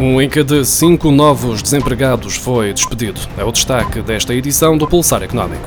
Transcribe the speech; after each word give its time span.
Um 0.00 0.22
em 0.22 0.28
cada 0.28 0.64
cinco 0.64 1.10
novos 1.10 1.60
desempregados 1.60 2.36
foi 2.36 2.72
despedido. 2.72 3.20
É 3.36 3.42
o 3.42 3.50
destaque 3.50 4.00
desta 4.00 4.32
edição 4.32 4.78
do 4.78 4.86
Pulsar 4.86 5.24
Económico. 5.24 5.66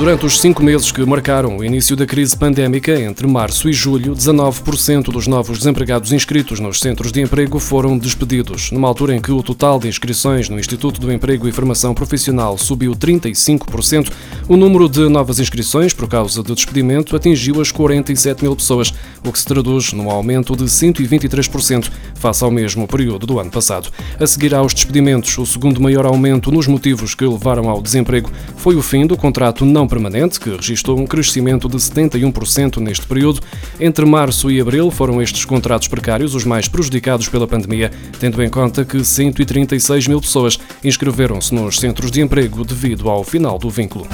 Durante 0.00 0.24
os 0.24 0.40
cinco 0.40 0.62
meses 0.62 0.90
que 0.90 1.04
marcaram 1.04 1.58
o 1.58 1.62
início 1.62 1.94
da 1.94 2.06
crise 2.06 2.34
pandémica, 2.34 2.98
entre 2.98 3.26
março 3.26 3.68
e 3.68 3.72
julho, 3.74 4.14
19% 4.14 5.12
dos 5.12 5.26
novos 5.26 5.58
desempregados 5.58 6.10
inscritos 6.10 6.58
nos 6.58 6.80
centros 6.80 7.12
de 7.12 7.20
emprego 7.20 7.58
foram 7.58 7.98
despedidos. 7.98 8.70
Numa 8.70 8.88
altura 8.88 9.14
em 9.14 9.20
que 9.20 9.30
o 9.30 9.42
total 9.42 9.78
de 9.78 9.88
inscrições 9.88 10.48
no 10.48 10.58
Instituto 10.58 11.02
do 11.02 11.12
Emprego 11.12 11.46
e 11.46 11.52
Formação 11.52 11.92
Profissional 11.92 12.56
subiu 12.56 12.92
35%, 12.92 14.10
o 14.48 14.56
número 14.56 14.88
de 14.88 15.06
novas 15.06 15.38
inscrições 15.38 15.92
por 15.92 16.08
causa 16.08 16.42
de 16.42 16.54
despedimento 16.54 17.14
atingiu 17.14 17.60
as 17.60 17.70
47 17.70 18.42
mil 18.42 18.56
pessoas, 18.56 18.94
o 19.22 19.30
que 19.30 19.38
se 19.38 19.44
traduz 19.44 19.92
num 19.92 20.10
aumento 20.10 20.56
de 20.56 20.64
123% 20.64 21.90
face 22.14 22.42
ao 22.42 22.50
mesmo 22.50 22.88
período 22.88 23.26
do 23.26 23.38
ano 23.38 23.50
passado. 23.50 23.90
A 24.18 24.26
seguir 24.26 24.54
aos 24.54 24.72
despedimentos, 24.72 25.36
o 25.36 25.44
segundo 25.44 25.78
maior 25.78 26.06
aumento 26.06 26.50
nos 26.50 26.66
motivos 26.66 27.14
que 27.14 27.26
levaram 27.26 27.68
ao 27.68 27.82
desemprego 27.82 28.30
foi 28.56 28.76
o 28.76 28.82
fim 28.82 29.06
do 29.06 29.14
contrato 29.14 29.66
não 29.66 29.89
permanente, 29.90 30.40
que 30.40 30.48
registrou 30.48 30.98
um 30.98 31.06
crescimento 31.06 31.68
de 31.68 31.76
71% 31.76 32.78
neste 32.78 33.04
período. 33.06 33.40
Entre 33.78 34.06
março 34.06 34.50
e 34.50 34.60
abril 34.60 34.90
foram 34.90 35.20
estes 35.20 35.44
contratos 35.44 35.88
precários 35.88 36.34
os 36.34 36.44
mais 36.44 36.68
prejudicados 36.68 37.28
pela 37.28 37.46
pandemia, 37.46 37.90
tendo 38.18 38.42
em 38.42 38.48
conta 38.48 38.84
que 38.84 39.04
136 39.04 40.06
mil 40.06 40.20
pessoas 40.20 40.58
inscreveram-se 40.82 41.54
nos 41.54 41.78
centros 41.78 42.10
de 42.10 42.22
emprego 42.22 42.64
devido 42.64 43.10
ao 43.10 43.22
final 43.22 43.58
do 43.58 43.68
vínculo. 43.68 44.06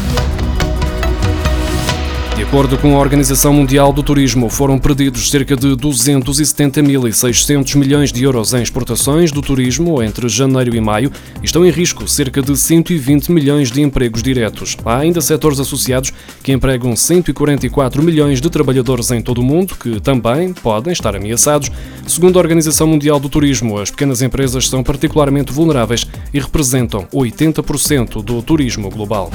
De 2.36 2.42
acordo 2.42 2.76
com 2.76 2.94
a 2.94 3.00
Organização 3.00 3.54
Mundial 3.54 3.94
do 3.94 4.02
Turismo, 4.02 4.50
foram 4.50 4.78
perdidos 4.78 5.30
cerca 5.30 5.56
de 5.56 5.68
270.600 5.68 7.76
milhões 7.76 8.12
de 8.12 8.24
euros 8.24 8.52
em 8.52 8.60
exportações 8.60 9.32
do 9.32 9.40
turismo 9.40 10.02
entre 10.02 10.28
janeiro 10.28 10.76
e 10.76 10.80
maio 10.80 11.10
e 11.42 11.46
estão 11.46 11.64
em 11.64 11.70
risco 11.70 12.06
cerca 12.06 12.42
de 12.42 12.54
120 12.54 13.32
milhões 13.32 13.72
de 13.72 13.80
empregos 13.80 14.22
diretos. 14.22 14.76
Há 14.84 14.98
ainda 14.98 15.22
setores 15.22 15.58
associados 15.58 16.12
que 16.42 16.52
empregam 16.52 16.94
144 16.94 18.02
milhões 18.02 18.38
de 18.38 18.50
trabalhadores 18.50 19.10
em 19.10 19.22
todo 19.22 19.38
o 19.38 19.44
mundo 19.44 19.74
que 19.74 19.98
também 19.98 20.52
podem 20.52 20.92
estar 20.92 21.16
ameaçados. 21.16 21.70
Segundo 22.06 22.38
a 22.38 22.42
Organização 22.42 22.86
Mundial 22.86 23.18
do 23.18 23.30
Turismo, 23.30 23.78
as 23.78 23.90
pequenas 23.90 24.20
empresas 24.20 24.68
são 24.68 24.84
particularmente 24.84 25.54
vulneráveis 25.54 26.06
e 26.34 26.38
representam 26.38 27.08
80% 27.14 28.22
do 28.22 28.42
turismo 28.42 28.90
global. 28.90 29.30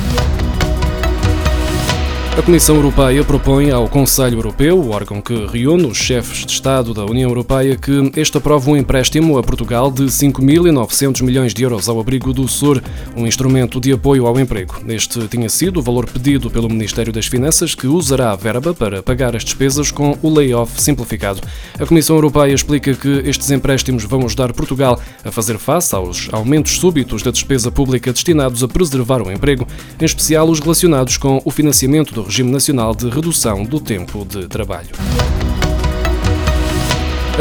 A 2.38 2.42
Comissão 2.42 2.78
Europeia 2.78 3.26
propõe 3.26 3.72
ao 3.72 3.90
Conselho 3.90 4.38
Europeu, 4.38 4.80
o 4.80 4.92
órgão 4.92 5.22
que 5.22 5.46
reúne 5.48 5.86
os 5.86 5.98
chefes 5.98 6.46
de 6.46 6.54
Estado 6.54 6.94
da 6.94 7.04
União 7.04 7.30
Europeia, 7.30 7.76
que 7.76 8.10
este 8.16 8.38
aprove 8.38 8.72
um 8.72 8.78
empréstimo 8.78 9.38
a 9.38 9.44
Portugal 9.44 9.92
de 9.92 10.04
5.900 10.04 11.24
milhões 11.24 11.54
de 11.54 11.62
euros 11.64 11.90
ao 11.90 12.00
abrigo 12.00 12.32
do 12.32 12.48
SUR, 12.48 12.82
um 13.18 13.28
instrumento 13.28 13.82
de 13.82 13.92
apoio 13.92 14.26
ao 14.26 14.40
emprego. 14.40 14.82
Este 14.88 15.28
tinha 15.28 15.50
sido 15.50 15.82
o 15.82 15.84
valor 15.84 16.10
pedido 16.10 16.50
pelo 16.50 16.70
Ministério 16.70 17.12
das 17.12 17.28
Finanças, 17.28 17.76
que 17.76 17.86
usará 17.86 18.32
a 18.32 18.36
verba 18.38 18.74
para 18.74 19.04
pagar 19.04 19.36
as 19.36 19.44
despesas 19.44 19.92
com 19.92 20.18
o 20.22 20.34
layoff 20.34 20.82
simplificado. 20.82 21.42
A 21.78 21.86
Comissão 21.86 22.16
Europeia 22.16 22.54
explica 22.54 22.94
que 22.94 23.24
estes 23.26 23.52
empréstimos 23.52 24.06
vão 24.06 24.24
ajudar 24.24 24.54
Portugal 24.54 24.98
a 25.24 25.32
fazer 25.32 25.58
face 25.58 25.94
aos 25.94 26.30
aumentos 26.32 26.80
súbitos 26.80 27.24
da 27.24 27.30
despesa 27.30 27.70
pública 27.70 28.14
destinados 28.14 28.64
a 28.64 28.70
preservar 28.70 29.22
o 29.22 29.30
emprego, 29.30 29.68
em 30.00 30.06
especial 30.06 30.50
os 30.50 30.62
relacionados 30.62 31.18
com 31.18 31.42
o 31.44 31.52
financiamento 31.52 32.14
do 32.14 32.21
do 32.22 32.24
Regime 32.24 32.52
Nacional 32.52 32.94
de 32.96 33.10
Redução 33.10 33.64
do 33.64 33.80
Tempo 33.80 34.24
de 34.26 34.48
Trabalho. 34.48 34.90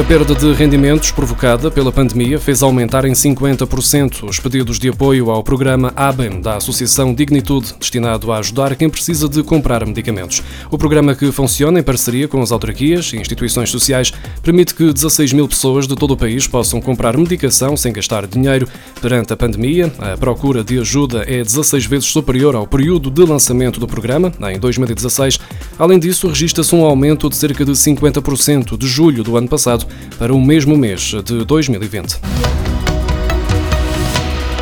A 0.01 0.03
perda 0.03 0.35
de 0.35 0.51
rendimentos 0.55 1.11
provocada 1.13 1.71
pela 1.71 1.93
pandemia 1.93 2.41
fez 2.41 2.63
aumentar 2.63 3.05
em 3.05 3.13
50% 3.13 4.27
os 4.27 4.41
pedidos 4.41 4.79
de 4.79 4.89
apoio 4.89 5.31
ao 5.31 5.45
programa 5.45 5.93
ABEM 5.95 6.41
da 6.41 6.57
Associação 6.57 7.13
Dignitude, 7.13 7.75
destinado 7.79 8.33
a 8.33 8.39
ajudar 8.39 8.75
quem 8.77 8.89
precisa 8.89 9.29
de 9.29 9.43
comprar 9.43 9.85
medicamentos. 9.85 10.43
O 10.71 10.79
programa, 10.79 11.15
que 11.15 11.31
funciona 11.31 11.79
em 11.79 11.83
parceria 11.83 12.27
com 12.27 12.41
as 12.41 12.51
autarquias 12.51 13.13
e 13.13 13.19
instituições 13.19 13.69
sociais, 13.69 14.11
permite 14.43 14.75
que 14.75 14.91
16 14.91 15.35
mil 15.35 15.47
pessoas 15.47 15.87
de 15.87 15.95
todo 15.95 16.13
o 16.13 16.17
país 16.17 16.47
possam 16.47 16.81
comprar 16.81 17.15
medicação 17.19 17.77
sem 17.77 17.93
gastar 17.93 18.27
dinheiro. 18.27 18.67
Perante 19.03 19.35
a 19.35 19.37
pandemia, 19.37 19.93
a 19.99 20.17
procura 20.17 20.65
de 20.65 20.79
ajuda 20.79 21.25
é 21.29 21.43
16 21.43 21.85
vezes 21.85 22.07
superior 22.07 22.57
ao 22.57 22.67
período 22.67 23.11
de 23.11 23.23
lançamento 23.23 23.79
do 23.79 23.87
programa, 23.87 24.33
em 24.51 24.59
2016. 24.59 25.39
Além 25.81 25.99
disso, 25.99 26.29
registra-se 26.29 26.75
um 26.75 26.85
aumento 26.85 27.31
de 27.31 27.37
cerca 27.37 27.65
de 27.65 27.73
50% 27.73 28.77
de 28.77 28.87
julho 28.87 29.25
do 29.25 29.35
ano 29.39 29.49
passado 29.49 29.87
para 30.19 30.31
o 30.31 30.39
mesmo 30.39 30.77
mês 30.77 31.15
de 31.25 31.43
2020. 31.43 32.21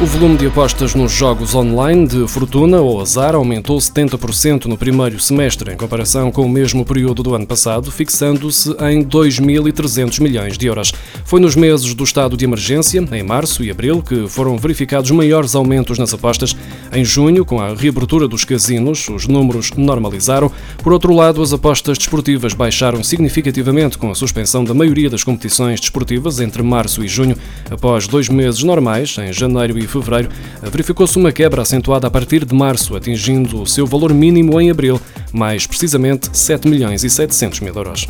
O 0.01 0.07
volume 0.07 0.37
de 0.37 0.47
apostas 0.47 0.95
nos 0.95 1.11
jogos 1.11 1.57
online 1.57 2.07
de 2.07 2.29
fortuna 2.29 2.81
ou 2.81 3.01
azar 3.01 3.35
aumentou 3.35 3.77
70% 3.79 4.67
no 4.67 4.79
primeiro 4.79 5.19
semestre, 5.19 5.73
em 5.73 5.77
comparação 5.77 6.31
com 6.31 6.43
o 6.43 6.49
mesmo 6.49 6.85
período 6.85 7.21
do 7.21 7.35
ano 7.35 7.45
passado, 7.45 7.91
fixando-se 7.91 8.71
em 8.89 9.03
2.300 9.03 10.23
milhões 10.23 10.57
de 10.57 10.69
euros. 10.69 10.93
Foi 11.25 11.41
nos 11.41 11.57
meses 11.57 11.95
do 11.95 12.05
estado 12.05 12.37
de 12.37 12.45
emergência, 12.45 13.05
em 13.11 13.23
março 13.25 13.65
e 13.65 13.73
abril, 13.73 14.01
que 14.01 14.29
foram 14.29 14.57
verificados 14.57 15.11
maiores 15.11 15.57
aumentos 15.57 15.99
nas 15.99 16.15
apostas. 16.15 16.55
Em 16.93 17.05
junho, 17.05 17.45
com 17.45 17.61
a 17.61 17.75
reabertura 17.75 18.29
dos 18.29 18.45
casinos, 18.45 19.09
os 19.09 19.27
números 19.27 19.73
normalizaram. 19.73 20.49
Por 20.81 20.93
outro 20.93 21.13
lado, 21.13 21.43
as 21.43 21.53
apostas 21.53 21.99
desportivas 21.99 22.55
baixaram 22.55 23.03
significativamente 23.03 23.99
com 23.99 24.13
a 24.13 24.15
suspensão 24.15 24.63
da 24.63 24.73
maioria 24.73 25.11
das 25.11 25.25
competições 25.25 25.81
desportivas 25.81 26.39
entre 26.39 26.63
março 26.63 27.03
e 27.03 27.09
junho, 27.09 27.37
após 27.69 28.07
dois 28.07 28.29
meses 28.29 28.63
normais, 28.63 29.17
em 29.19 29.33
janeiro 29.33 29.88
fevereiro, 29.89 30.29
verificou-se 30.63 31.17
uma 31.17 31.33
quebra 31.33 31.63
acentuada 31.63 32.07
a 32.07 32.11
partir 32.11 32.45
de 32.45 32.55
março, 32.55 32.97
atingindo 32.97 33.63
o 33.63 33.67
seu 33.67 33.87
valor 33.87 34.13
mínimo 34.13 34.61
em 34.61 34.71
abril, 34.71 35.01
mais 35.33 35.67
precisamente 35.67 36.29
7 36.33 36.69
milhões 36.69 37.05
e 37.05 37.11
700 37.11 37.61
mil 37.61 37.75
euros. 37.75 38.07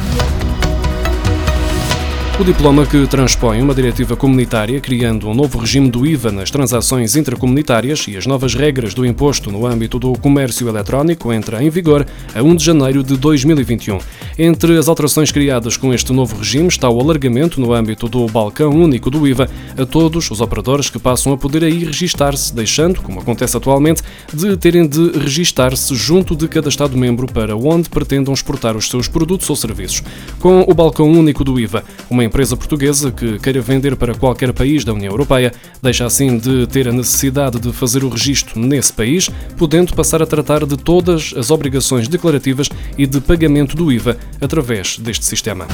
O 2.41 2.45
diploma 2.45 2.87
que 2.87 3.05
transpõe 3.09 3.61
uma 3.61 3.75
diretiva 3.75 4.15
comunitária 4.15 4.81
criando 4.81 5.29
um 5.29 5.35
novo 5.35 5.59
regime 5.59 5.91
do 5.91 6.07
IVA 6.07 6.31
nas 6.31 6.53
transações 6.53 7.17
intracomunitárias 7.17 8.07
e 8.07 8.17
as 8.17 8.27
novas 8.27 8.55
regras 8.55 8.95
do 8.95 9.05
imposto 9.05 9.51
no 9.51 9.67
âmbito 9.67 9.99
do 9.99 10.13
comércio 10.13 10.69
eletrónico 10.69 11.33
entra 11.33 11.61
em 11.61 11.69
vigor 11.69 12.07
a 12.33 12.41
1 12.41 12.55
de 12.55 12.65
janeiro 12.65 13.03
de 13.03 13.17
2021. 13.17 13.99
Entre 14.39 14.79
as 14.79 14.87
alterações 14.87 15.33
criadas 15.33 15.77
com 15.77 15.93
este 15.93 16.13
novo 16.13 16.37
regime 16.37 16.69
está 16.69 16.89
o 16.89 17.01
alargamento 17.01 17.61
no 17.61 17.73
âmbito 17.73 18.09
do 18.09 18.25
balcão 18.29 18.71
único 18.71 19.11
do 19.11 19.27
IVA 19.27 19.51
a 19.77 19.85
todos 19.85 20.31
os 20.31 20.41
operadores 20.41 20.89
que 20.89 20.99
passam 21.01 21.33
a 21.33 21.37
poder 21.37 21.65
aí 21.65 21.85
registar-se, 21.85 22.55
deixando, 22.55 23.03
como 23.03 23.19
acontece 23.19 23.57
atualmente, 23.57 24.01
de 24.33 24.57
terem 24.57 24.87
de 24.87 25.11
registar-se 25.19 25.93
junto 25.97 26.37
de 26.37 26.47
cada 26.47 26.69
Estado-membro 26.69 27.27
para 27.27 27.57
onde 27.57 27.91
pretendam 27.91 28.33
exportar 28.33 28.77
os 28.77 28.89
seus 28.89 29.09
produtos 29.09 29.51
ou 29.51 29.57
serviços. 29.57 30.05
Com 30.39 30.61
o 30.61 30.73
balcão 30.73 31.11
único 31.11 31.43
do 31.43 31.59
IVA, 31.59 31.83
uma 32.09 32.28
empresa 32.29 32.57
portuguesa 32.57 33.11
que 33.11 33.39
queira 33.39 33.61
vender 33.61 33.97
para 33.97 34.15
qualquer 34.15 34.53
país 34.53 34.85
da 34.85 34.93
União 34.93 35.11
Europeia 35.11 35.53
deixa 35.83 36.07
assim 36.07 36.39
de 36.39 36.67
ter 36.69 36.87
a 36.87 36.93
necessidade 36.93 37.59
de 37.59 37.73
fazer 37.73 38.05
o 38.05 38.09
registro 38.09 38.61
nesse 38.61 38.93
país, 38.93 39.29
podendo 39.57 39.95
passar 39.95 40.23
a 40.23 40.27
tratar 40.27 40.65
de 40.65 40.77
todas 40.77 41.35
as 41.37 41.51
obrigações 41.51 42.07
declarativas 42.07 42.69
e 42.97 43.07
de 43.07 43.21
pagamento 43.21 43.77
do 43.77 43.91
IVA 43.91 44.17
através 44.41 44.99
deste 44.99 45.25
sistema. 45.25 45.67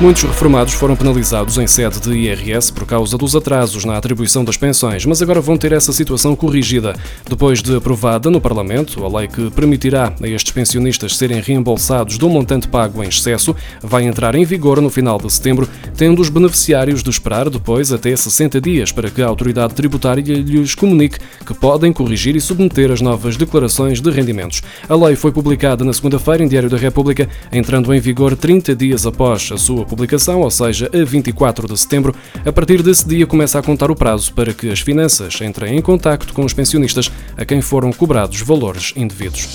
Muitos 0.00 0.22
reformados 0.22 0.74
foram 0.74 0.94
penalizados 0.94 1.58
em 1.58 1.66
sede 1.66 2.00
de 2.00 2.12
IRS 2.12 2.72
por 2.72 2.86
causa 2.86 3.18
dos 3.18 3.34
atrasos 3.34 3.84
na 3.84 3.96
atribuição 3.96 4.44
das 4.44 4.56
pensões, 4.56 5.04
mas 5.04 5.20
agora 5.20 5.40
vão 5.40 5.56
ter 5.56 5.72
essa 5.72 5.92
situação 5.92 6.36
corrigida. 6.36 6.94
Depois 7.28 7.60
de 7.60 7.74
aprovada 7.74 8.30
no 8.30 8.40
Parlamento, 8.40 9.04
a 9.04 9.18
lei 9.18 9.26
que 9.26 9.50
permitirá 9.50 10.14
a 10.22 10.28
estes 10.28 10.52
pensionistas 10.52 11.16
serem 11.16 11.40
reembolsados 11.40 12.16
do 12.16 12.28
montante 12.28 12.68
pago 12.68 13.02
em 13.02 13.08
excesso 13.08 13.56
vai 13.82 14.04
entrar 14.04 14.36
em 14.36 14.44
vigor 14.44 14.80
no 14.80 14.88
final 14.88 15.18
de 15.18 15.32
setembro, 15.32 15.68
tendo 15.96 16.22
os 16.22 16.28
beneficiários 16.28 17.02
de 17.02 17.10
esperar 17.10 17.50
depois 17.50 17.92
até 17.92 18.14
60 18.14 18.60
dias 18.60 18.92
para 18.92 19.10
que 19.10 19.20
a 19.20 19.26
autoridade 19.26 19.74
tributária 19.74 20.22
lhes 20.22 20.76
comunique 20.76 21.18
que 21.44 21.54
podem 21.54 21.92
corrigir 21.92 22.36
e 22.36 22.40
submeter 22.40 22.92
as 22.92 23.00
novas 23.00 23.36
declarações 23.36 24.00
de 24.00 24.10
rendimentos. 24.12 24.62
A 24.88 24.94
lei 24.94 25.16
foi 25.16 25.32
publicada 25.32 25.84
na 25.84 25.92
segunda-feira 25.92 26.44
em 26.44 26.48
Diário 26.48 26.70
da 26.70 26.76
República, 26.76 27.28
entrando 27.50 27.92
em 27.92 27.98
vigor 27.98 28.36
30 28.36 28.76
dias 28.76 29.04
após 29.04 29.50
a 29.50 29.58
sua 29.58 29.87
publicação, 29.88 30.40
ou 30.40 30.50
seja, 30.50 30.90
a 30.92 31.04
24 31.04 31.66
de 31.66 31.78
setembro. 31.78 32.14
A 32.44 32.52
partir 32.52 32.82
desse 32.82 33.08
dia 33.08 33.26
começa 33.26 33.58
a 33.58 33.62
contar 33.62 33.90
o 33.90 33.96
prazo 33.96 34.32
para 34.32 34.54
que 34.54 34.70
as 34.70 34.80
finanças 34.80 35.40
entrem 35.40 35.76
em 35.76 35.82
contacto 35.82 36.32
com 36.32 36.44
os 36.44 36.52
pensionistas 36.52 37.10
a 37.36 37.44
quem 37.44 37.60
foram 37.60 37.92
cobrados 37.92 38.40
valores 38.40 38.92
indevidos. 38.94 39.48